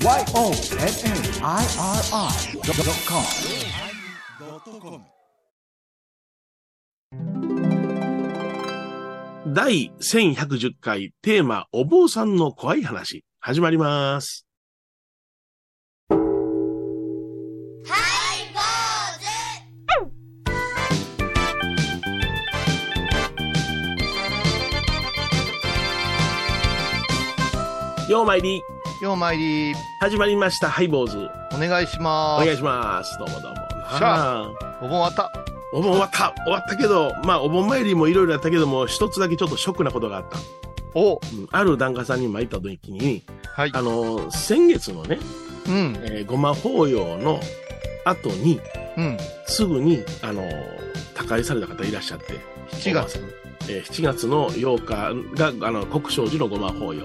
[0.00, 0.64] YONNIRI.com
[9.52, 13.24] 第1110回テーマお坊さんの怖い話。
[13.40, 14.44] 始まります。
[28.08, 28.62] ようまいり、
[29.00, 31.28] ようまいり、始まりました、ハイボーズ。
[31.54, 32.44] お願いしおます。
[32.44, 33.16] 願いします。
[33.18, 33.56] どうもどうも。
[33.56, 34.50] しゃあ
[34.82, 35.30] お盆終わった。
[35.72, 36.34] お盆終わった。
[36.44, 40.38] 終わったけど、まあ、お盆参りもいろいろやったけども、一つだけちょっとショックなことがあった。
[40.94, 43.22] おうんある檀家さんに参った時に、
[43.54, 43.70] はい。
[43.72, 45.18] あの、先月のね、
[45.68, 45.96] うん。
[46.02, 47.38] えーごま法要の
[48.04, 48.60] 後に、
[48.96, 49.16] うん。
[49.46, 50.42] すぐに、あの、
[51.14, 52.34] 他界された方いらっしゃって。
[52.72, 53.20] 7月。
[53.68, 57.02] えー7月の8日が、あの、国章寺のごま法要。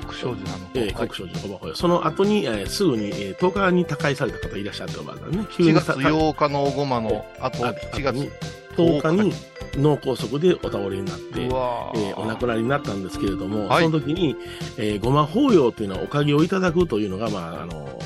[0.00, 0.66] 国章寺なの。
[0.74, 1.74] え国章寺のごま法要。
[1.74, 5.46] その後に、えーすぐに、えー10日に他界された方いらっしゃっておばあさんね。
[5.50, 8.32] 急7月にた8日のおごまの後、あ7月。
[8.76, 9.34] 10日に
[9.76, 14.34] 脳梗塞でお倒れになって、えーお亡くなりになったんですけれども、はいその時に、
[14.78, 17.98] えーごま法要というのはおかげをいただくというのが、まあ、あの、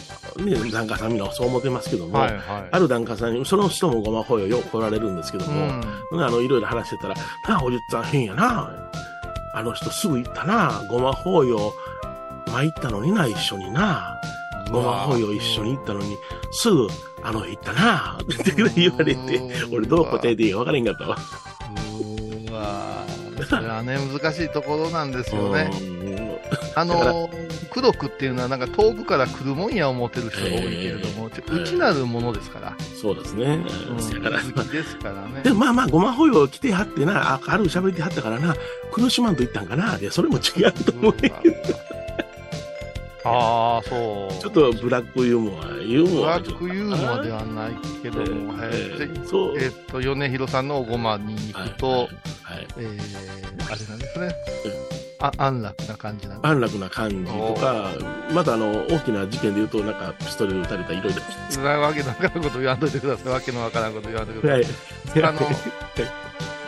[0.44, 2.42] ね、檀家さんみんなそう思ってますけども、はいはい。
[2.72, 5.80] ある檀家さんに、その人もごま法要よく来られるんですけどうも、ん。
[6.24, 7.14] あの、いろいろ話してたら、
[7.48, 8.70] なあ、おじっつぁん変やな。
[9.56, 10.82] あの人すぐ行ったな。
[10.90, 11.72] ごま法要、
[12.48, 14.20] 参ったのにな、一緒にな。
[14.70, 16.14] ごま法要一緒に行ったのに、
[16.52, 16.86] すぐ、
[17.22, 18.18] あの、行ったな。
[18.20, 19.40] って言われて、
[19.72, 21.16] 俺どう答えていいか分からへんかったわ。
[22.50, 23.06] うわ
[23.48, 25.70] それはね、難しいところなんですよね。
[25.72, 25.96] うん
[26.74, 27.30] あの、
[27.76, 32.74] 功徳っていうのはなんか遠くから来るもんや思ってる人が多いけれども、ちょ内なるものですから。
[33.00, 33.44] そうですね。
[33.88, 34.22] うん。
[34.22, 35.42] だから、ですからね。
[35.42, 38.56] でもまあまあ、ごま法要来てはってな、あ、ある喋ってはったからな、
[38.90, 39.98] 苦しまんと言ったんかな。
[39.98, 41.32] いや、それも違うと思うね。
[43.24, 44.40] ああ、そう。
[44.40, 49.58] ちょっとブラックユーモア、ユーブモアラックユーモアではないけども、はいえーでそう。
[49.58, 54.34] えっと、米広さんのおごまに行くと、はいはいえー、あれなんですね。
[55.26, 57.90] あ、安楽な感じなんで安楽な感じとか、
[58.32, 61.20] またあの、大きな事件で言うと、なんか、ピストルで撃たれたいろいろ。
[61.50, 61.58] す。
[61.60, 63.32] わけのわからんこと言わんといてください。
[63.32, 64.68] わけのわからんこと言わんといてくだはさ
[65.16, 65.20] い。
[65.20, 65.24] い。
[65.24, 65.40] あの、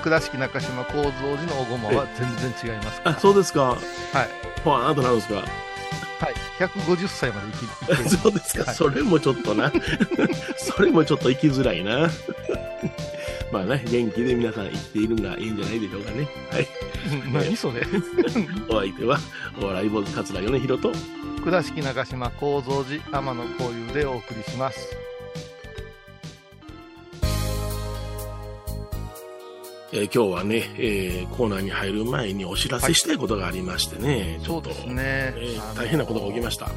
[0.03, 3.11] 倉敷中島幸三寺のおごまは全然違いますか？
[3.11, 3.17] ら。
[3.17, 3.63] あ、そうですか。
[3.65, 3.81] はい。
[4.65, 5.35] ほわーんとなるんですか？
[5.37, 6.35] はい。
[6.59, 7.47] 150歳まで
[7.87, 8.65] 生き、るそうですか。
[8.65, 9.71] はいそれもちょっとな。
[10.57, 12.09] それもちょっと生きづらいな。
[13.53, 16.29] まあね、元気で皆さん生きているのがいいんじゃないでしょうかね。
[16.51, 16.67] はい。
[17.25, 17.83] うん何それ
[18.69, 19.19] お相手は、
[19.61, 20.93] お笑い坊主桂米広と、
[21.43, 24.97] 倉敷中島幸三寺天野幸雄でお送りします。
[29.93, 34.39] えー今日はね、えーコーナーに入る前にお知らせしたいことがありましてね。
[34.45, 35.03] ちょっとそうですね
[35.37, 36.71] えー大変なことが起きました。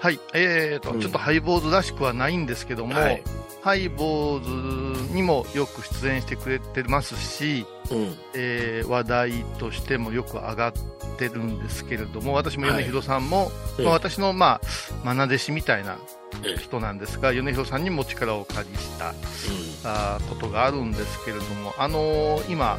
[0.00, 0.20] はい。
[0.34, 3.22] えーと、うんちょっとハイボーズらしくはないんですけども、はい。
[3.62, 8.16] ハイボーズにもよく出演してくれてますし、うん。
[8.34, 10.72] えー話題としてもよく上がっ
[11.18, 14.60] てるんですけれども、私も米広さんも、ええまあ、私の、ま
[15.04, 15.98] あ、愛弟子みたいな
[16.42, 19.14] ええ人なんですが、米広さんにも力をお借りした
[19.84, 22.78] あーことがあるんですけれども、あのー今、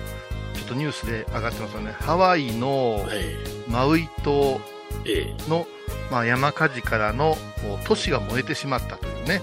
[0.55, 3.07] ちょっとニュースで上がってますよね、ハワイのうん。
[3.07, 3.19] はい。
[3.67, 4.59] マウイ島
[5.05, 5.67] えの、
[6.11, 7.37] まあ、山火事からの
[7.85, 9.41] 都市が燃えてしまったというね、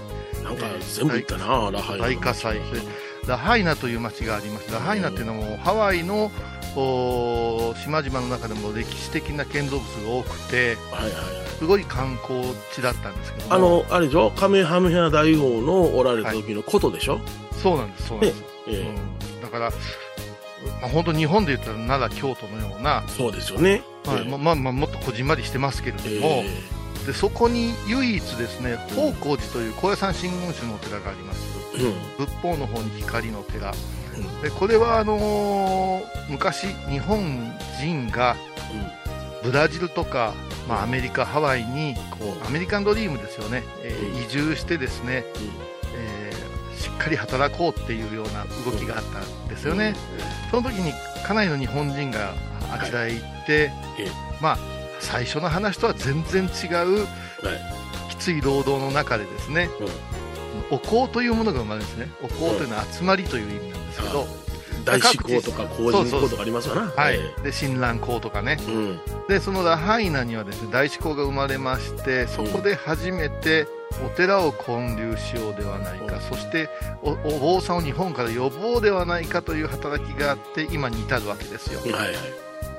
[0.59, 2.05] か全部言ったな、ラハイナ。
[2.07, 2.61] 大火災で
[3.27, 6.31] ラハイナという町がありまして、ラハイナっていうのはもうハワイの
[6.75, 11.49] お島々の中でも歴史的な建造物が多くて、はいはいはい。
[11.57, 12.41] すごい観光
[12.73, 14.31] 地だったんですけども、あの、あれでしょ？
[14.31, 17.19] カメハメハ大王のおられた時のことでしょ、
[17.61, 18.43] そうなんです、そうなんです。
[18.67, 18.95] ええ
[19.35, 19.71] うん、だから、
[20.81, 23.81] まあ、本当日本で言ったら奈良、京都のような、そうですよね。
[24.05, 24.17] はい。
[24.19, 24.29] ええ。
[24.29, 26.49] ままあまあ、もっとこじんまりしてますけれどえも、え
[27.09, 31.41] でそこに唯一ですね、宝光寺という高野山真言宗のお寺があります。
[31.75, 32.23] うん。
[32.23, 33.73] 仏法の方に光の寺。
[34.15, 34.41] うん。
[34.43, 38.35] でこれはあのー昔、日本人が
[39.41, 40.35] ブラジルとか、
[40.67, 44.23] まあ、アメリカ、ハワイにこうアメリカンドリームですよね、えーうん。
[44.25, 45.23] 移住してですね、
[45.95, 49.95] えーしっかり働こうっていうような動きがあったんですよね、
[50.51, 50.93] その時に
[51.25, 52.35] かなりの日本人が
[52.71, 54.11] あちらへ行って、ええ。
[54.39, 54.57] まあ、
[54.99, 57.09] 最初の話とは全然違うはい。
[58.09, 59.69] きつい労働の中でですね、
[60.71, 64.27] お香というものが生まれるんですね、お香というのは集まりという意味なんですけど、
[64.85, 66.91] 大志向とか工人向とかありますよな。
[66.95, 67.15] はい。
[67.15, 68.99] え、で親鸞香とかね、えうん。
[69.27, 73.67] でそのラハイナにはですね大志向が生まれましてそこで初めて
[74.05, 76.69] お寺を建立しようではないか、そして
[77.01, 81.81] おお坊さんを日本から呼ぼうではないかという働きがあって今に至るわけですよ。
[81.81, 82.15] はいはい。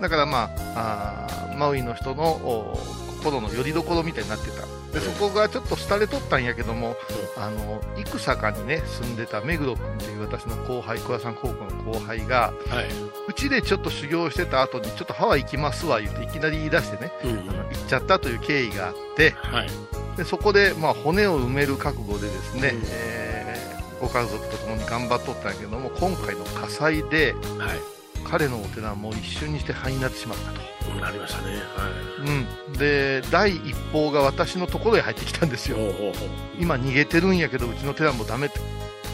[0.00, 2.78] だからまあ、あマウイの人のお
[3.18, 4.66] 心の拠り所みたいになってた。
[4.92, 6.96] で、そこがちょっと廃れとったんやけども、
[7.36, 12.86] あの、生坂にね、住んでた目黒君っていう私の後輩、桑さん高校の後輩が、はい。
[13.28, 17.30] うちでちょっと修行してた後に、ちょっとハワイ行きますわ、言っていきなり言い出してね、うん。
[17.30, 19.68] あの行っちゃったという経緯があって、はい。
[20.16, 23.40] でそこで、まあ、骨を埋める覚悟でですね、うんえー
[24.00, 27.99] ご家族と共に頑張っとったんやけども、今回の火災で、はい。
[28.24, 30.60] 彼のお寺も一瞬にして灰になってしまったと。
[30.92, 31.56] うんなりましたね。
[31.56, 35.70] はうん、で第一報が私のところへ入ってきたんですい。
[35.72, 35.78] よ。
[36.58, 38.50] 今逃げてるんやけどうちの寺もダメ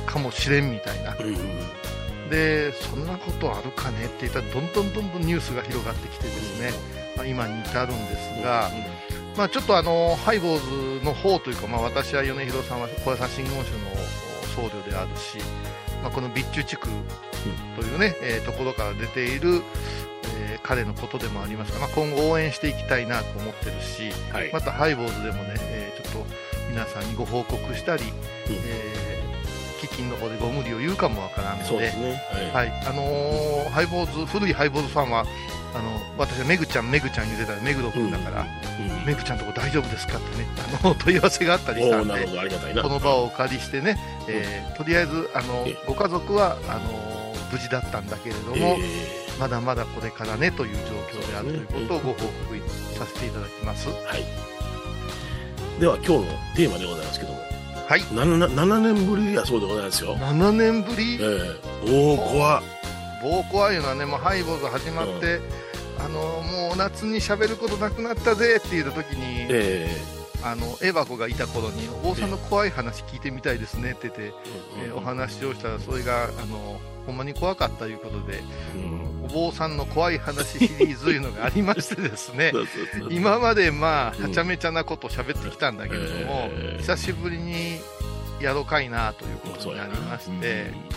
[0.06, 2.30] かもしれんみたいなうんうん。
[2.30, 6.72] でそんなことあるかねって言ったらどんどんどんどんニュースが広がってきてですね、
[7.16, 8.70] まあ、今に至るんですが、
[9.36, 13.78] まあ、ちょっとあのハイボーズの方というか、まあ、私は米広さんは小屋さん真言宗の
[14.56, 15.38] 僧侶であるし、
[16.02, 16.88] まあ、この備中地区
[17.76, 19.62] というね、えーところから出ている、
[20.38, 24.50] えー彼のことでもありますが、まあ、今後応援していきたいなと思ってるし、はい。
[24.52, 26.26] またハイボーズでもね、えーちょっと
[26.68, 28.02] 皆さんにご報告したり、
[28.48, 29.06] えー
[29.80, 32.20] 基金の方でご無理を言うかもわからんので、ですね。
[32.52, 32.68] はい。
[32.68, 35.24] はい、あのーハイボーズ、古いハイボーズファンは、
[35.74, 39.04] あの、私はメグちゃん、メグちゃん言ってたら、メグロ君だから、うん。
[39.06, 40.46] メグちゃんとこ大丈夫ですかってね、
[40.82, 42.82] あの、問い合わせがあったりしたんで。
[42.82, 43.98] この場をお借りしてね、
[44.28, 47.16] えーとりあえず、あのえ、ご家族は、あのー
[47.52, 50.76] 無事だったんだけれども、えまだまだこれからねという
[51.12, 52.28] 状況であるということをご報告
[52.98, 53.88] させていただきます。
[53.88, 54.24] ーはい。
[55.80, 56.22] では、今日の
[56.56, 57.38] テーマでございますけども。
[57.86, 58.00] はい。
[58.00, 60.16] 7, 7年ぶりやそうでございますよ。
[60.16, 61.18] 7年ぶり？
[61.20, 61.38] え
[61.86, 62.62] えおお、怖っ。
[63.22, 65.40] 暴行あいうのはね、もうハイボーズ始まって、
[65.98, 69.88] あのもう夏に喋ることなくなったぜって言った時に、え
[70.42, 74.32] あのエバコがいた頃にお坊さんの怖い話聞いてみたいですねって言って、え
[74.86, 78.42] えーお話をしたらそれがあのほんまに怖かったということで
[78.74, 79.24] うん。
[79.24, 82.52] お坊さんの怖い話シリーズというのがありましてですね
[83.10, 84.22] 今までまあうん。
[84.24, 87.80] はちゃめちゃなことを喋ってきたんだけれども、えー久しぶりに
[88.40, 90.32] やろうかいなということになりまして、う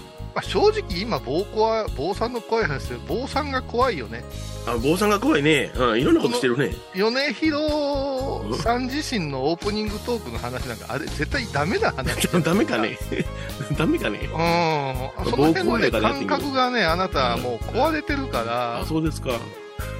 [0.05, 4.23] んまあ、正直今坊子は坊さんの怖い話で坊さんが怖いよね
[4.67, 5.71] あ坊さんが怖いね。
[5.75, 6.75] うん、いろんなことしてるね。
[6.93, 12.97] 米広さん自身のオープニングトークの話なんかあれ絶対ダメな話 ダメかね。
[13.77, 14.19] ダメかね。
[14.21, 19.31] うん、その辺の、ね、感覚がね、あなたはもう壊れてるからあ、、そうですか。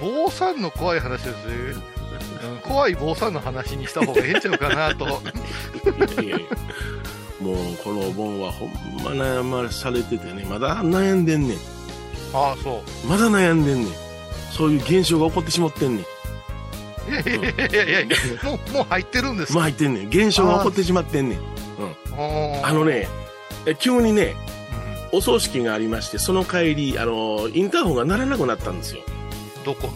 [0.01, 1.79] 坊さんの怖い話です
[2.63, 5.09] 怖い坊さんの話にした方がええんちゃうかなと、 い
[6.17, 6.47] やいやいや
[7.39, 8.69] もう、このお盆はほん
[9.03, 11.57] ま悩まされててね、まだ悩んでんねん。
[12.33, 13.93] ああ、そう、まだ悩んでんねん。
[14.51, 16.05] そういう現象が起こってしまってんねん。
[17.09, 17.25] いやい
[17.73, 20.07] やいやいやもうもう入ってるんですか、もう入ってんねん。
[20.07, 21.39] 現象が起こってしまってんねん。
[22.63, 23.07] ああのね、
[23.65, 24.35] え急にね、
[25.13, 29.01] うお葬式がありまして、その帰り、あの、インターホンが鳴らなくなったんですよ。
[29.01, 29.93] んどこの、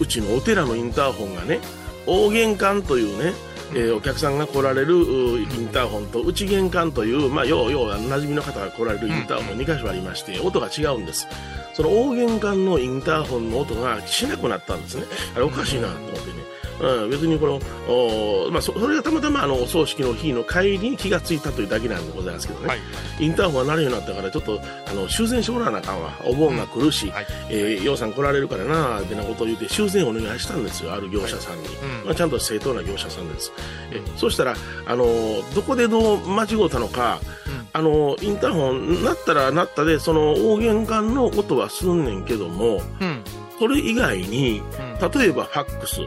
[0.00, 1.60] うちのお寺のインターホンがね、
[2.06, 3.32] 大玄関というね、
[3.72, 11.28] えーお客さんが来られるうインターホンと内玄関という、まあ、ようよう馴染みの方が来られるインターホン2箇所ありまして、音が違うんです。
[11.74, 15.04] その大玄関のインターホンの音がしなくなったんですね。
[15.34, 16.49] あれおかしいなと思ってね。
[16.80, 22.68] うん、別にこの、おまあ、そそれがたまたまあのお葬式の日の帰りに気がついたというだけなんでございますけどね。
[22.68, 22.78] はい、
[23.18, 26.12] インターホンが鳴るようになったから、ちょっと、あの、修繕してもらわなあかんわ。
[26.24, 32.06] お盆が来るし、はい、えー、ようさん来られるからなあってなことを言って修繕お願いしたんですよある業者さんに、うん。
[32.06, 33.52] まあ、ちゃんと正当な業者さんです、
[33.92, 34.54] えそしたら、
[34.86, 37.68] あのーどこでどう間違うたのか、うん。
[37.72, 43.22] あのーインターホンなったらなったでその大玄関の音はすんねんけどもうん、
[43.58, 44.62] それ以外に
[45.00, 46.00] うん、例えばファックス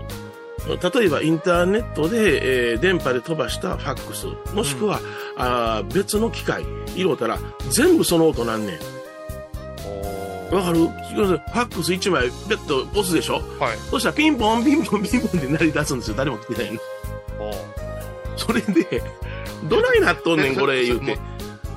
[0.67, 4.99] 例えばインターネットで、えー電波で飛ばしたファックスもしくは、
[5.37, 6.63] あー別の機械
[6.95, 7.37] 入れたら
[7.69, 8.79] 全部その音なんねん。
[10.51, 10.79] おわかる？
[10.79, 13.41] ファックス1枚ペッと押すでしょ？
[13.59, 16.17] はい、そしたらピンポンピンポンピンポンって鳴り出すんですよ。
[16.17, 16.79] 誰も来てないの。
[18.37, 19.03] それで、
[19.65, 21.17] どないなっとんねん、 これ言うて。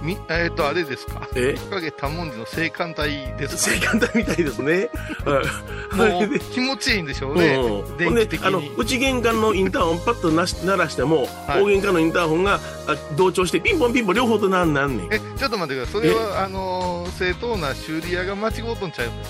[0.02, 1.56] みえっ、と、あれですか、え？
[1.68, 4.90] おかげ多文字の青函隊ですか、正簡単みたいですね。
[5.92, 8.72] もう、気持ちいいんでしょうね、うん、電気的であのに。
[8.76, 11.62] 内玄関のインターホンパッとなし鳴らしても、はい。
[11.62, 15.08] 大玄関のインターホンがあ同調してピンポンピンポン両方となんなんねん。
[15.12, 16.00] え、ちょっと待ってください。
[16.00, 19.24] それは、あのー正当な修理屋が間違うとんちゃうんで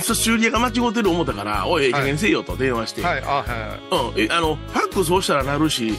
[0.00, 4.16] すそ修理屋が間違ってる思ったからおいええ加減せえよと電話して、かはい、あ、はい。
[4.16, 5.94] うん、えあのファックス押したら鳴るし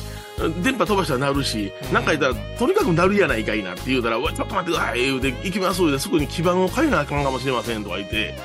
[0.62, 8.36] 電波飛ばしたら鳴るし、うんなんか言ったら、とにかく鳴るやないかいなって言うたら、うわちょっと待ってください、言うて、行きますすぐに基板を変えなあかんかもしれませんとか言って、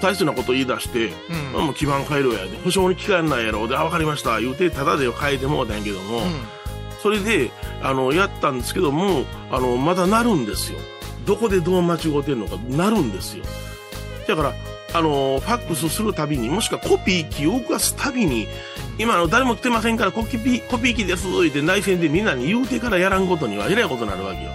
[0.00, 1.12] 大切なこと言い出して、
[1.54, 1.64] うん。
[1.66, 6.22] もう基板変えろやで、保証に期間ないやろ、で、あ、わかりました、言うて、ただで変えてもうたんやけども、
[7.02, 7.50] それで、
[7.82, 10.78] あの、やったんですけども、あの、まだ鳴るんですよ。
[11.24, 13.44] どこでどう間違うてんのか、鳴るんですよ。
[14.26, 14.54] だから、
[14.94, 18.48] あの、ファックスするたびに、もしくはコピー機を動かすたびに、
[18.98, 24.50] 今あの、誰も来てませんからコピー、コピー機ですって内戦でみんなに言うてからやらんことにはえらいことになるわけよ。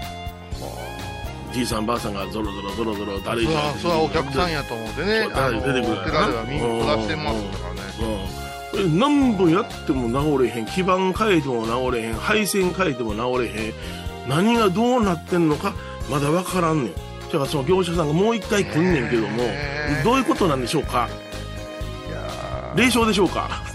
[1.54, 7.82] じいさんばあさんがゾロゾロゾロゾロ誰それはそれはお客さんやと思ってね出てくるお寺では見に暮らしてますからね
[8.76, 9.00] うん。
[9.00, 10.66] 何本やっても治れへん。
[10.66, 12.16] 基盤変えても治れへん。
[12.16, 13.74] 配線変えても治れへん。
[14.28, 15.76] 何がどうなってんのか、
[16.10, 16.94] まだわからんねん。
[16.94, 17.00] だ
[17.34, 19.44] からその業者さんがもう一回来んねんけども
[20.04, 21.08] どういうことなんでしょうか？
[22.10, 23.64] いや霊障でしょうか？
[23.68, 23.73] ー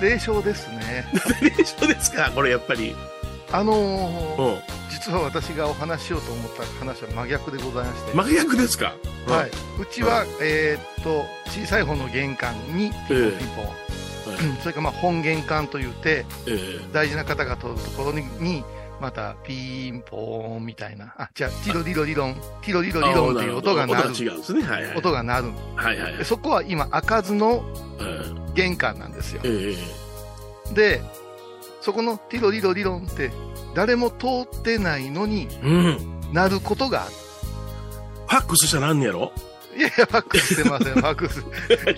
[0.00, 1.06] 霊障ですね。
[1.40, 2.30] 霊障ですか？
[2.34, 2.94] これやっぱり。
[3.50, 4.60] あのーうん。
[4.90, 8.94] 実は私がお話ししようと思った話は真逆でございまして、真逆ですか？
[9.26, 9.50] はい、
[9.80, 14.60] うちは、えーっと小さい方の玄関にピンポンピンポン、はい。
[14.60, 16.92] それからまあ本玄関というてええ。
[16.92, 18.64] 大事な方が通るところにに
[19.00, 21.14] またピンポーンみたいな。
[21.16, 22.34] あじゃあティロリロリロン。
[22.62, 24.10] ティロリロリロンっていう音が鳴る。
[24.10, 24.62] 音が違うんですね。
[24.62, 24.96] はいはい。
[24.96, 25.44] 音が鳴る
[25.76, 26.16] はいはいはい。
[26.18, 26.24] で。
[26.24, 27.62] そこは今開かずの
[28.00, 29.40] え玄関なんですよ。
[29.44, 29.74] え
[30.70, 31.02] えで
[31.80, 33.30] そこのティロリロリロンって
[33.74, 34.26] 誰も通
[34.58, 36.32] ってないのにえうん。
[36.32, 37.12] なることがある。
[38.26, 39.32] ファックスしたらなんねやろ？
[39.78, 41.44] いやいやファックスしてません ファックス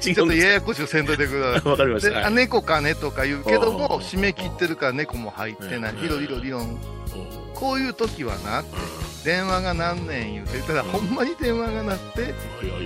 [0.09, 2.19] 違ちょっとややこしくせんといてくださいわかりました。
[2.19, 5.93] はい猫かねとか言うけども、締め切ってるから猫も入ってない。
[5.93, 6.63] うんリロリロリロン。
[6.63, 6.79] うん
[7.55, 8.65] こういう時はな、
[9.23, 12.33] 電話が何年言うて、ただほんまに電話が鳴って、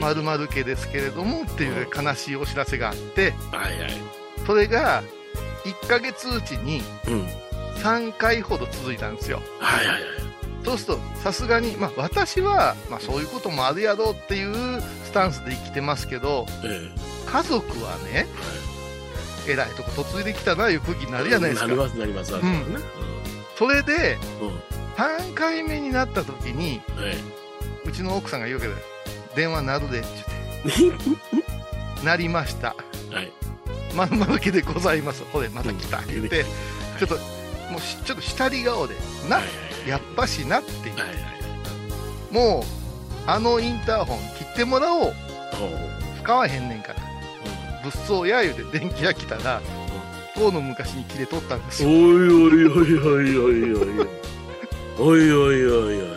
[0.01, 3.93] まるまる家ですけれどもっていう悲しいお知らせがあって、はいはい。
[4.45, 5.05] それが
[5.65, 7.29] 1ヶ月うちにうん。
[7.85, 9.43] 3回ほど続いたんですよ。
[9.61, 10.24] はいはいはい。
[10.65, 16.91] そうすると、さすがに、まあ私は、まあそういうこともあるやろうっていうスタンスで生きてますけど、え
[17.27, 18.27] 家族はね、
[19.47, 21.67] えらいとこ嫁いできたないう空気になるじゃないですか。
[21.69, 21.79] なり。
[21.79, 22.33] ますなります。
[22.33, 22.83] なります。
[22.83, 22.89] ね
[23.57, 24.49] それで、うん。
[24.49, 24.55] うん。
[24.97, 27.17] 3回目になった時にえ
[27.85, 28.75] うちの奥さんが言うわけで
[29.35, 30.09] 電話鳴るでって
[30.79, 31.05] 言って。
[32.05, 32.77] 鳴りました。
[33.11, 33.33] えはい。
[33.95, 35.25] まるまる家でございます。
[35.33, 35.99] ほれまた来た。
[35.99, 36.07] うん。
[36.07, 36.45] 言って
[36.99, 37.17] ちょっと
[37.71, 38.95] もうしちょっと下り顔で。
[39.29, 41.15] なはいはいやっぱしなってはいはい。
[42.33, 42.63] もう
[43.27, 45.15] あのインターホン切ってもらおう
[46.23, 46.97] 使わへんねんから
[47.83, 49.61] 物騒や言うて電気が来たら
[50.35, 54.09] 当の昔に切れとったんですおいよおいおいおいおいおいおい。
[54.99, 56.09] おいおいおいおい。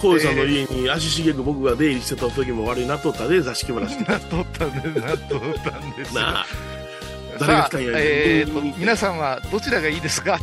[0.00, 4.10] コウさんの家に足しげく僕が出入りしてた時も悪いなっとったで、座敷話して。
[4.10, 6.46] なっとったんですなっとったんですよなあ。
[7.40, 10.38] 誰が来たんやえー皆さんはどちらがいいですか？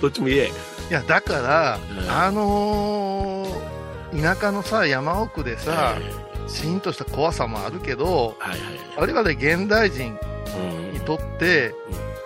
[0.00, 0.50] どっちも言え。
[0.90, 2.10] いやだから、うん。
[2.10, 3.76] あのー
[4.22, 9.12] 田舎のさ山奥でさ、えシーンとした怖さもあるけどはいはい。
[9.12, 10.16] 我々現代人
[10.56, 11.74] うんにとって、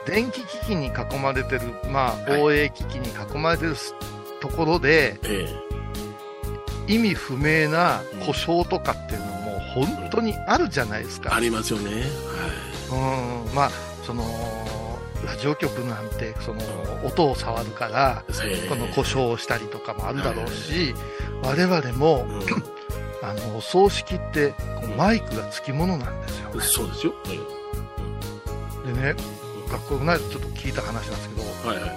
[0.06, 2.40] 電気機器に囲まれてるまあはい。
[2.40, 3.94] 防衛機器に囲まれてるす
[4.40, 5.48] ところでえ
[6.86, 12.02] 意味不明な故障とかっていうのも本当にあるじゃないですか、えありますよね。
[12.90, 13.54] うん。
[13.54, 13.70] まあ
[14.04, 14.22] その
[15.30, 16.60] ラジオ局なんてその
[17.04, 18.68] 音を触るからはい。
[18.68, 20.94] この故障をしたりとかもあるだろうし、
[21.42, 22.40] 我々もうん。
[23.22, 24.54] あのお葬式って
[24.96, 27.12] マイクがつきものなんですよ、そうですよ。
[28.86, 29.14] でね
[29.70, 31.96] 学校ないとちょっと聞いた話なんですけどはいはい。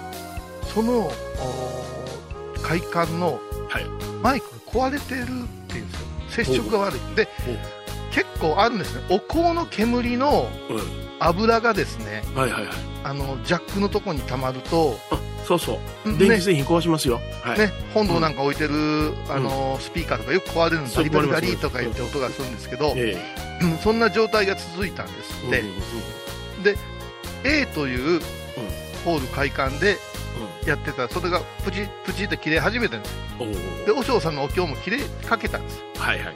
[0.72, 1.12] そのお
[2.62, 3.86] 会館のはい。
[4.22, 5.26] マイクが壊れてるっ
[5.66, 5.96] ていうんで
[6.36, 6.44] すよ。
[6.44, 7.00] 接触が悪い。
[7.16, 7.26] で
[8.12, 9.02] 結構あるんですね。
[9.10, 12.74] お香の煙のうん油がですねはいはいはい。
[13.04, 16.12] あのジャックのとこに溜まると、あ、そうそう。
[16.12, 16.18] ね。
[16.18, 17.20] 電気製品壊しますよ。
[17.42, 17.58] はい。
[17.58, 23.16] ね、本堂なんか置いてる、あのスピーカーとかよく壊れるんですバリバリバリとか言って音がするんですけど、え
[23.62, 25.48] うんそんな状態が続いたんですえ。
[25.48, 25.74] って、うんうん
[27.46, 28.20] A という
[29.04, 29.98] ホール会館で
[30.66, 31.08] やってた。
[31.08, 33.14] それがプチプチって切れ始めたんです。
[33.84, 35.82] で和尚さんのお経も切れかけたんです。
[35.98, 36.34] はいはい。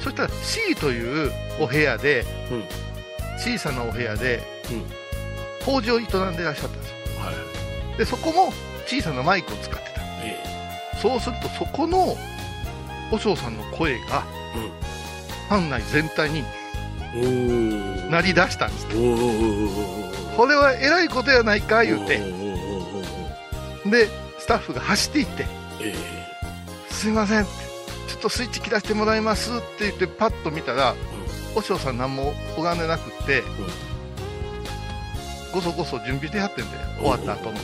[0.00, 2.64] そしたら C というお部屋で、うん
[3.42, 4.84] 小さなお部屋で、うん。
[5.64, 6.06] 法事を営ん
[6.36, 6.96] でらっしゃったんですよ。
[7.20, 7.32] は
[7.94, 7.98] い。
[7.98, 8.52] でそこも
[8.86, 10.00] 小さなマイクを使ってた。
[10.24, 10.38] え
[11.00, 12.16] そうするとそこの
[13.10, 14.24] 和尚さんの声が、
[15.48, 16.44] 館内全体に。
[18.10, 18.86] 鳴り出したんです。
[20.36, 22.42] これはえらいことやないか言うて。
[23.90, 24.08] で
[24.38, 25.46] スタッフが走っていって
[25.80, 25.94] え
[26.90, 27.50] 「すいません」って
[28.08, 30.94] 「ちょっとスイッチ切らせてもらいます」って言ってパッと見たら
[31.54, 33.42] 和尚さん何も拝んでなくって、
[35.52, 37.00] ごそごそ準備してやってんでえ。
[37.00, 37.54] 終わった後のう。
[37.54, 37.60] んえ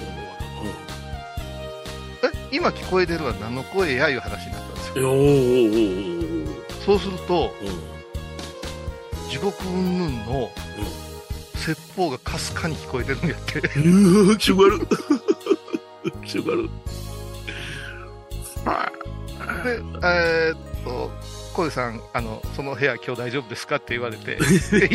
[2.53, 5.11] 今聞こえてるのは何の声やいう話になったんですよ。
[6.85, 10.51] そうするとうん地獄云々の
[11.55, 13.61] 説法がかすかに聞こえてるんやって。
[13.81, 14.81] うわ気色悪い。
[16.27, 16.71] 気色悪い。
[18.65, 18.91] は
[19.65, 19.77] で、
[20.07, 21.11] えーっと、
[21.59, 24.39] 小出さん、あの、その部屋今日大丈夫ですかって言われて、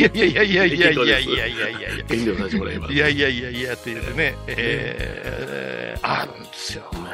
[0.00, 1.88] やいやいやいやいやいやいやいやいやいやいや。
[1.90, 2.92] 遠慮させてもらいます。
[2.94, 6.84] いやいやいやいやって言ってね、えー、あるんですよ。
[6.92, 7.10] ま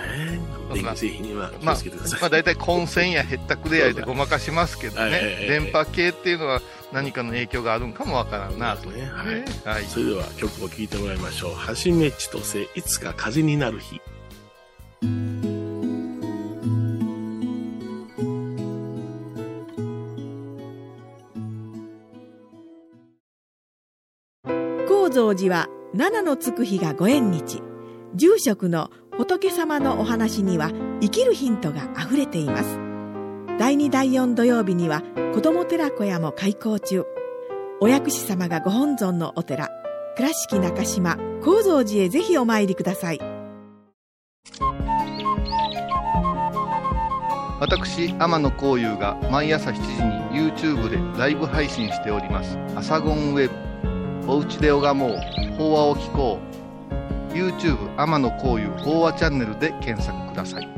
[1.74, 1.80] あ。
[2.20, 8.88] まあ大体混戦やへったくれやでごまかしますけどはいはいねはい、電波系っていうのは何かの影響があるんかもわからんなと。
[8.90, 9.84] ねはいねはい。
[9.84, 11.54] それでは曲を聴いてもらいましょう。
[11.54, 14.00] はじめちとせ、いつか風になる日。
[25.30, 27.62] 高蔵寺は七のつく日がご縁日
[28.16, 32.80] 住職の仏様のお話には生きるヒントがあふれています
[33.56, 37.04] 第2第4土曜日には子ども寺小屋も開校中
[37.80, 39.68] お薬師様がご本尊のお寺
[40.16, 43.20] 倉敷中島・高蔵寺へぜひお参りください
[47.60, 49.80] 私、天野幸雄が毎朝7時
[50.34, 52.56] に YouTube でライブ配信しております。
[52.74, 53.69] アサゴンウェブ。
[54.26, 55.18] おうちで拝もう。
[55.56, 56.38] 法話を聞こ
[57.30, 57.34] う。
[57.34, 60.68] YouTube 天野幸雄法話チャンネルで検索ください。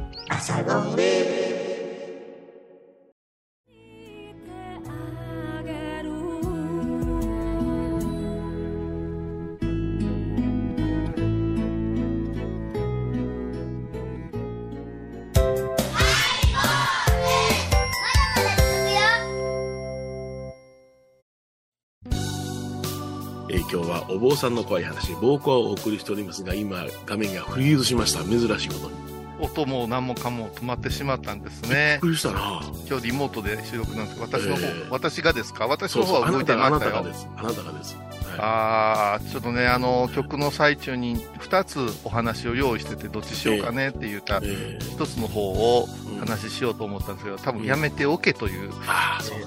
[24.22, 28.22] 坊さんの怖い話、暴行をお送りしておりますが、今、画面がフリーズしました。
[28.22, 28.92] 珍しいことに。
[29.40, 31.98] 音も何もかも止まってしまったんですびっね。
[32.00, 35.66] くりしたな今日リモートで収録なんですけど、私の方、ええ私がですか？
[35.66, 37.02] 私の方は動いてましたよなたが。
[37.02, 37.28] です。
[37.36, 37.96] あなたがです。
[38.40, 48.70] はいあーちょっとね、あの、曲の最中に2つお話を用意してて、どっちしようかねって言ったえー一つの方をうん話ししようと思ったんですけど、多分やめておけという。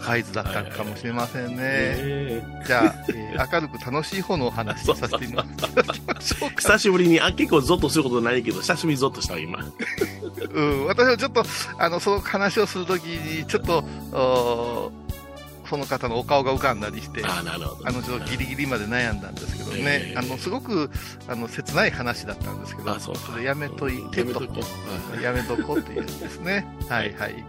[0.08, 1.56] 合図だったのかもしれませんね。
[1.62, 5.44] えーじゃあ、えー明るく楽しい方のお話をさせていただ
[5.94, 6.56] きましょうか。
[6.58, 9.60] 久しぶりに、あ、結構ゾッとすることないけど、久しぶりにゾッとしたわ今。
[10.54, 11.44] うん、私はちょっと、
[11.78, 13.80] あの、その話をするときに、ちょっと、
[14.12, 15.05] おー
[15.70, 17.88] その方のお顔が浮かんだりして、ああ、なるほど。
[17.88, 20.18] あの、ちょっとギリギリまで悩んだんですけどね、ええ。
[20.18, 20.90] あの、すごく、
[21.28, 24.42] あの、切ない話だったんですけど、あそうちょっとやめといてと。
[25.22, 25.80] やめとこう。
[25.80, 26.66] っていうやつですね。
[26.90, 27.46] はいはい。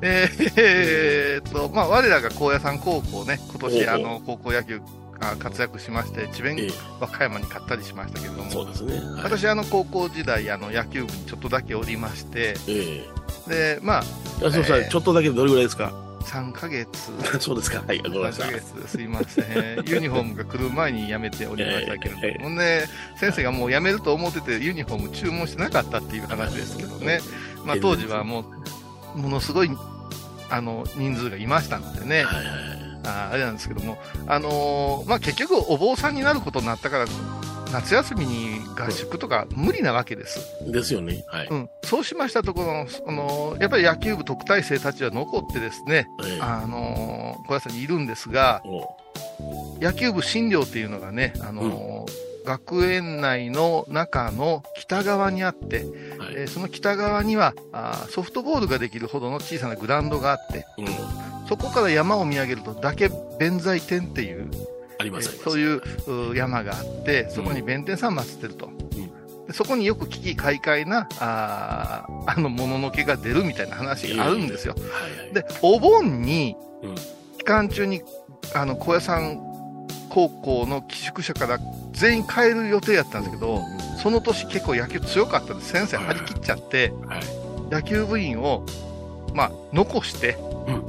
[0.00, 4.80] えーえーっと、まあ、我らが高野山高校ね、今年、あの、高校野球、
[5.20, 6.70] あ活躍しまして、智弁ええ。
[7.00, 8.94] 和歌山に勝ったりしましたけれども、そうですね。
[8.98, 13.08] はい、私、あの、高校時代、あの、野球部にちょっとだけおりまして、え
[13.48, 14.04] で、まあ、
[14.42, 15.92] えあそうそう、ええちょっとだけどれぐらいですか？
[16.28, 16.88] 3ヶ月、
[17.40, 17.82] そうですか。
[17.86, 18.52] はい、ごめんな3さい。
[18.52, 19.84] ヶ月、すいません。
[19.86, 22.84] ユニフォームが来る前に辞めておりましたけれどもね、
[23.18, 27.20] 先生がもう辞めると思ってて、ユニフォーム注文してなかったっていう話ですけどね。
[27.64, 28.44] まあ、当時はも
[29.14, 29.70] う、ものすごい、
[30.50, 32.78] あの、人数がいましたのでね、はいはいはい。
[33.06, 37.06] ああれなんですけども、あのーまあ、結局お坊さんになることになったから、
[37.72, 40.40] 夏休みに合宿とか無理なわけです。
[40.70, 41.24] ですよね。
[41.28, 41.48] はい。
[41.48, 41.68] うん。
[41.84, 42.72] そうしましたところ、
[43.06, 48.96] あのーやっぱり野球部特待生たちは残ってですね、ええあのー小屋さんにいるんですが、お
[49.80, 55.88] 野球部診療っていうのがね、あのー学園内の中の北側にあって、はい。
[56.36, 61.48] えーその北側にはあーソフトボールができるほどの小さなグラウンドがあって、うん。
[61.48, 64.56] そこから山を見上げると嶽弁財天っていう、え
[64.98, 68.70] あります、ーそういうう山があって、そこに弁天さん祀ってると。
[69.46, 74.74] でそこによく危機快快な、あーあの、もののけが出るみたいな話があるんですよ。
[74.74, 74.82] はい
[75.24, 75.34] はい。
[75.34, 76.94] で、お盆にうん、
[77.38, 78.02] 期間中に、
[78.54, 79.40] あの、高野山
[80.10, 81.58] 高校の寄宿舎から
[81.92, 83.62] 全員帰る予定やったんですけど、
[84.02, 87.72] その年結構野球強かったんで、先生張り切っちゃって、はい。
[87.72, 88.64] 野球部員を、
[89.34, 90.86] まあ、残して、うん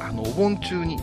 [0.00, 0.96] あの、お盆中に、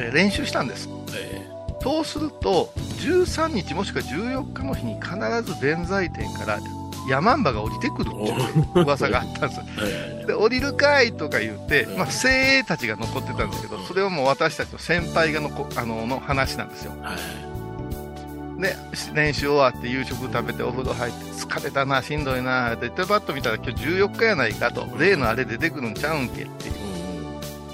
[0.00, 0.88] え練習したんです。
[1.16, 1.46] え
[1.82, 6.60] そうすると、13日もしくは14日の日に必ず弁財天から
[7.08, 9.60] 山んばが降りてくるっていう噂があったんです。
[9.78, 16.92] えはいはいで、降りるかいとか言ってう、んまあ、精鋭たちが残ってたんですけど、それはもう私たちの先輩がのこあのの話なんですよ。
[17.02, 18.62] はい。
[18.62, 18.76] で、
[19.14, 26.68] 練習終わって夕食食べてお風呂入って、疲れたな、しんどいな、って言ってパッと見たら今日14日やないかと、例のあれ出てくるんちゃうんけって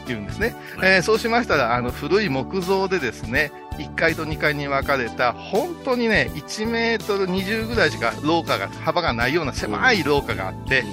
[0.09, 0.55] 言うんですね。
[0.77, 0.93] はい。
[0.97, 10.85] えーそうしましたら、あの、古い木造でですね、1階と2階に分かれた、本当にね、1メートル20ぐらいしか廊下が、幅がないような狭い廊下があって、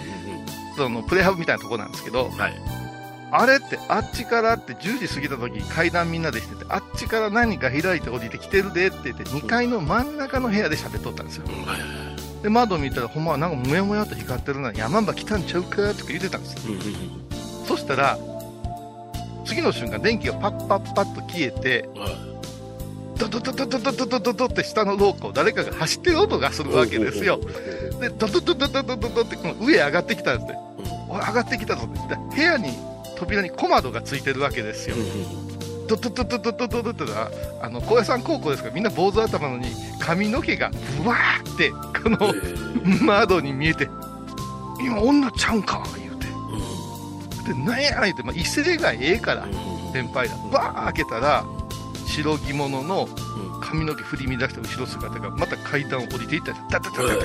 [0.78, 2.54] その、プレハブみたいなとこなんですけど、はい。
[3.32, 11.46] あれって、あっちからって10時過ぎた時に階段みんなでしてて、あっちから何か開いて降りてきてるでって言って、2階の真ん中の部屋で喋っとったんですよ。
[12.44, 16.76] で窓見たらほんまはなんかもやもやと光ってるな山んば来たんちゃうかとか言ってたんですよ。
[17.68, 18.20] そしたら
[19.46, 21.90] 次の瞬間電気がパッパッパッと消えて。
[23.18, 27.40] ドドドドドドドドドドって下の廊下を誰かが走ってる音がするわけですよ。
[28.02, 30.60] でドドドドドドドドってこの上へ上がってきたんですね。
[31.10, 32.14] 上がってきたぞって。
[32.14, 32.74] で部屋に
[33.16, 34.98] 扉に小窓がついてるわけですよ。
[35.88, 37.30] ドドドドドドドドってな
[37.62, 39.68] あの高野山高校ですからみんな坊主頭なのに
[40.00, 42.34] 髪の毛がブワーってこの
[43.06, 43.88] 窓に見えて
[44.82, 45.84] 今女ちゃうんか
[47.46, 49.48] でなんや言うて、まあ、一世代がええから
[49.94, 51.46] 先輩だバー開けたら
[52.08, 53.08] 白着物の
[53.62, 57.22] 髪の毛振り乱した後ろ姿がまた階段を降りていったんですダダダダダダ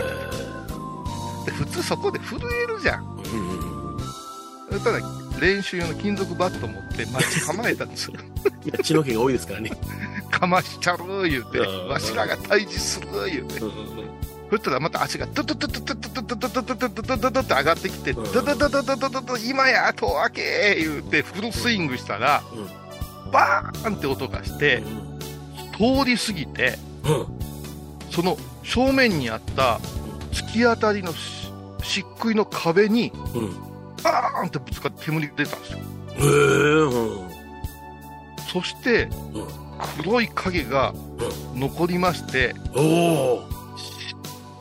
[1.46, 3.20] で普通そこで震えるじゃん
[4.84, 5.00] ただ
[5.40, 8.14] 練習用の金属バット持って待ち構えたんですよ
[8.64, 9.70] いや血の気が多いですからね。
[10.30, 13.60] かましちゃる言うてうんわしらが退治する言うて
[14.50, 22.42] そしたらまた足がドドドドドドドドドドドドドドドって上がってきてドドドドドドドド今や戸開け言うてフルスイングしたら
[23.32, 24.82] バーンって音がして
[25.72, 26.78] 通り過ぎて。
[28.10, 29.78] その正面にあった
[30.32, 33.12] 突き当たりの漆喰の壁に。
[34.02, 36.26] バーンってぶつかって煙が出たんですよへえ、
[36.82, 37.30] うん。
[38.52, 39.08] そして。
[40.02, 40.92] 黒い影が
[41.54, 43.59] 残りましておお。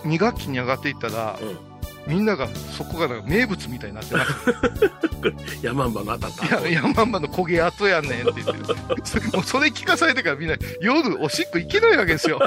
[0.10, 1.70] 2学期に上がっていったらうん。
[2.08, 4.32] みんながそこがなんか名物みたいになってまし
[5.62, 6.68] ヤマンバの当たった。
[6.68, 8.60] いや、ヤンマンマの焦げ跡やねんって言ってる。
[9.06, 12.40] それもうそれ聞かされてからみんな夜おしっこ行けないわけですよ。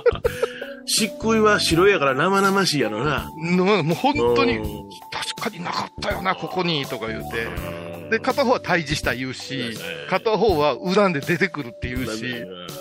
[0.86, 3.30] 漆喰は白やから生々しいやろな。
[3.36, 7.44] もう本当にうん確かになかったよな、ここにとか言うて。
[7.44, 12.26] うんで、片方は退治した言うし、片方は恨んで出てくるって言うし、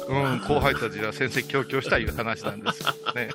[0.07, 3.29] うん、後輩たちが先生強調したいう話なんですよね。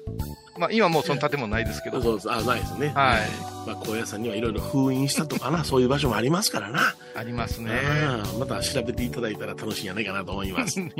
[0.59, 2.01] まあ今もうその建物ないですけど。
[2.01, 2.88] そうそう、あ、ないですね。
[2.88, 3.21] はい。
[3.67, 6.95] まあ、高野山にはいろいろ封印したとかな、 そういう場所もありますからな。
[7.14, 7.81] ありますね。
[8.38, 10.81] また調べていただいたら楽しいんじゃないかなと思います。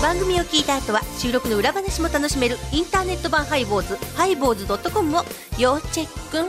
[0.00, 5.24] 番組を聞いた後は収録の裏話も楽しめるインターネット版ハイボーズハイボーズドットコムを
[5.58, 6.48] 要チェック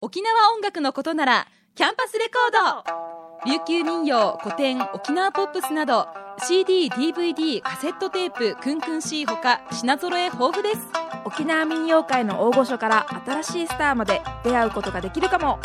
[0.00, 10.80] 沖縄音楽のことならキャンパスレコード琉球民謡古典沖縄ポップスなど CDDVD カセットテープクンクン C ほか品揃え豊富です。
[11.24, 15.58] 沖縄民謡界の大御所から新しいスターまで出会うことができるかも。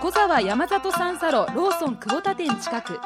[0.00, 3.00] 小沢山里三佐路ローソン久保田店近く。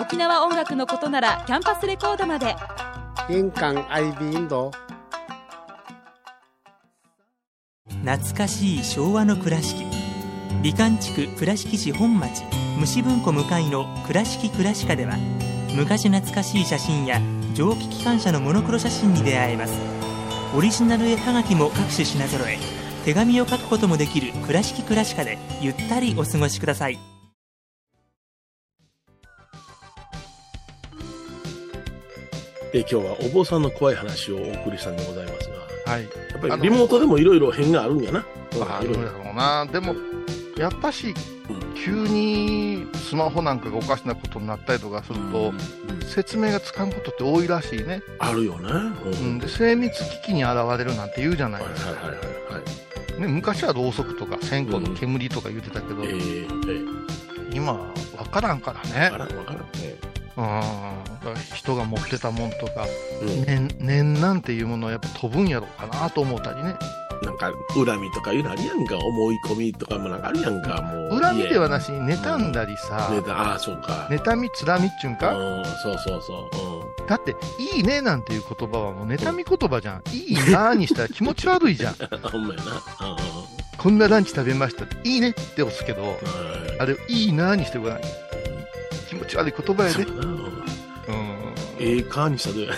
[0.00, 2.56] 沖縄音楽のことならキャンパスレコードまで。
[3.30, 4.70] 印港 IB 印度
[8.04, 9.84] 懐かしい昭和の倉敷。
[10.62, 12.42] 美観地区倉敷市本町
[12.78, 15.14] 虫文庫向かいの「倉敷倉歯科」では
[15.74, 17.20] 昔懐かしい写真や
[17.54, 19.74] 蒸気機関車のモノクロ写真に出会えます
[20.56, 22.58] オリジナル絵はがきも各種品揃え
[23.04, 26.98] 手紙を書くこともできる「倉敷倉歯科」でゆったりお過ごしください
[32.72, 35.48] で今日はお坊さんの怖い話をお送りしたんでございます
[35.86, 36.02] が、はい。
[36.02, 38.24] やっぱりリモートでもいろいろ変があるんやな。
[38.60, 39.66] あるんいろいろだろうな。
[39.66, 39.94] でも、
[40.56, 41.14] やっぱし、
[41.84, 45.52] 急にスマホなんかがおかしなことになったりとかすると、
[46.06, 48.02] 説明がつかんことって多いらしいね。
[48.18, 48.70] あるよね。
[49.04, 51.90] ううん、で精密機器に現れるなんて言うじゃないですか。
[51.92, 53.20] はいはいはいはい。
[53.20, 59.10] ね、昔はろうそくとか線香の煙とか言ってたけど、えー、え今は分からんからー、ねわ。
[59.10, 59.64] からんわからん。
[59.82, 59.98] え
[60.36, 60.44] うん。
[60.44, 66.74] だから人が持ってたもんとか、ーうん念、念なんていうものはやっぱ飛ぶんやろうかなと思ったりね。
[67.22, 68.96] なんか、恨みとかいうのあるやんか。
[68.98, 70.82] 思い込みとかもなんかあるやんか。
[70.82, 71.20] もう。
[71.20, 74.08] 恨みではななしに妬んだりさ、ネタ、ああ、そうか。
[74.10, 76.50] 妬み、つらみっちゅうんか、うん、そうそうそ
[77.04, 77.08] う。
[77.08, 77.36] だって、
[77.76, 80.02] いいねなんていう言葉はもう妬み言葉じゃん。
[80.12, 81.94] いいなーにしたら気持ち悪いじゃん。
[81.98, 82.18] うん。
[82.18, 82.72] ほんまやな。
[82.72, 83.18] うんうん
[83.78, 86.06] こんなランチ食べましたって、いいねって押すけど、う
[86.78, 86.82] ん。
[86.82, 88.00] あれ、いいなーにしてごらん。
[89.08, 90.02] 気持ち悪い言葉やで。
[90.02, 90.48] そうんうん。
[91.78, 92.68] ええかにしたで。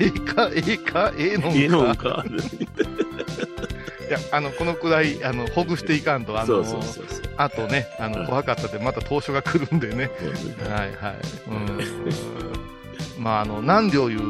[0.00, 1.58] ええか、ええか、ええのんか。
[1.58, 2.24] ええのんか。
[4.08, 7.22] いや、あの、このくらい、あの、ほぐしていかんと、あのそう、そうそうそう。
[7.36, 10.10] あとね、あの、怖かったで、また当初が来るんでね。
[10.68, 11.16] はいはい。
[11.48, 11.54] う
[13.20, 13.22] ん。
[13.22, 14.20] まあ、あの、何両いう、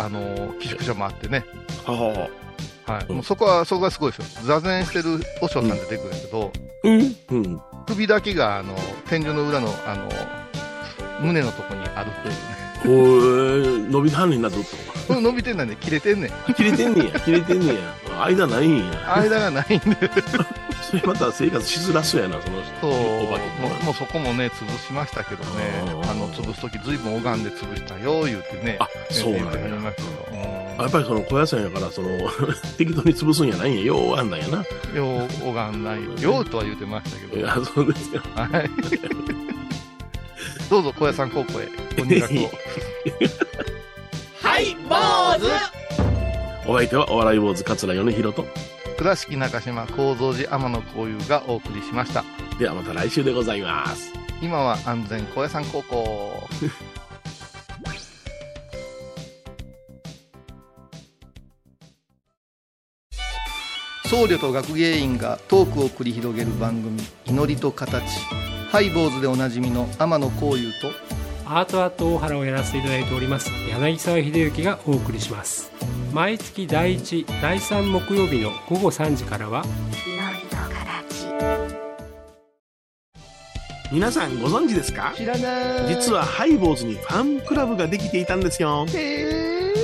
[0.00, 1.44] あの、寄宿舎もあってね。
[1.84, 2.28] は
[2.86, 3.06] はい。
[3.08, 4.44] うんもうそこは、そこがすごいですよ。
[4.44, 6.88] 座禅してる和尚さん出てくるんですけど、あ。
[6.88, 7.16] うん。
[7.30, 7.60] うん。
[7.86, 8.74] 首だけが、あの、
[9.08, 10.08] 天井の裏の、あの、
[11.20, 12.67] 胸のとこにあるっていうね。
[12.84, 14.62] おー、伸び半になっとっ
[15.08, 16.30] これ伸びてんなんで切れてんねん。
[16.30, 16.54] た。
[16.54, 17.20] 切れてんねや。
[17.20, 18.24] 切れてんねや。
[18.24, 19.16] 間ないんや。
[19.16, 19.96] 間がないんで。
[20.88, 22.80] それまた生活しづらそうやな、その人。
[22.80, 29.68] そうお化けもうもうそこもね、潰しましたけどね、あの潰すとき、ずいぶん拝んで潰したよ、言うてね、あそうなんや
[30.78, 32.08] やっぱりその小屋さんやから、その、
[32.78, 33.84] 適当に潰すんやないんや。
[33.84, 34.58] ようあんなんやな。
[34.58, 38.22] うんよう拝んない、ようとは言うてましたけど、いや、そうですよ。
[38.34, 38.70] はい。
[40.70, 42.50] どうぞ、小屋さん高校へ、ご入学を。
[44.42, 44.94] はい坊
[45.38, 45.46] 主
[46.70, 48.44] お相手はお笑い坊主桂米宏と。
[48.98, 52.24] 倉敷中島幸三寺天野幸雄がお送りしました。
[52.58, 54.12] ではまた来週でございます。
[54.42, 56.48] 今は安全小屋さん高校。
[64.04, 68.02] 僧侶と学芸員がトークを繰り広げる番組「祈りと形」
[68.70, 70.90] ハイ坊主でおなじみの天野幸雄と
[71.46, 75.72] アートアート大原をやらせていただいております柳沢秀幸がお送りします。
[76.12, 79.64] 毎月第1第3木曜日の午後3時からは
[83.90, 85.14] 皆さんご存知ですか？
[85.16, 85.94] 知らない。
[85.94, 88.84] 実はハイボーズにファンクラブができていたんですよ。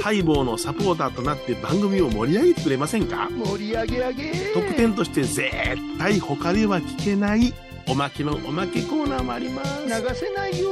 [0.02, 3.30] ハイボーのサポーターとなって番組を盛り上げてくれませんか？
[3.30, 4.32] 盛り上げ上げ。
[4.52, 5.50] 特典として絶
[5.96, 7.54] 対他では聞けない
[7.88, 9.84] おまけのおまけコーナーもあります。
[9.86, 10.70] 流せないよ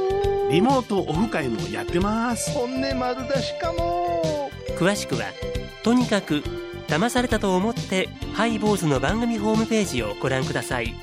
[0.51, 2.51] リモートオフ会もやってます。
[2.51, 5.25] 本音丸出しかも詳しくは
[5.83, 6.43] とにかく
[6.87, 10.93] 騙されたと思って拝、ボーズの番組ホームページをご覧ください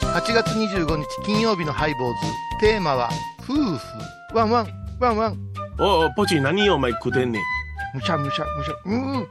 [0.00, 2.20] 8月25日金曜日のハイボーズ
[2.60, 3.10] テーマは
[3.42, 3.78] 夫婦
[4.34, 5.38] ワンワンワンワン
[5.78, 7.42] おお、ポチ何お前食うてんねん。
[7.94, 9.26] むしゃむしゃむしゃうんうん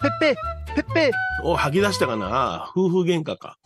[0.00, 0.36] ペッペ
[0.74, 1.10] ペッペ
[1.42, 3.56] お吐き出したかな夫婦喧嘩か。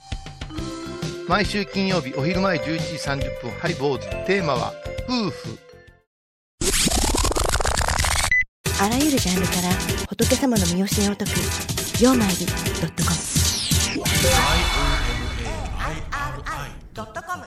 [1.31, 4.09] 毎週金曜日お昼前11時30分ハイボーズ。
[4.27, 4.73] テーマは
[5.09, 5.57] 夫婦。
[8.83, 9.69] あらゆるジャンルから
[10.09, 11.31] 仏様の身教えを解く
[12.03, 13.05] 「曜マイルドット
[17.23, 17.45] コム」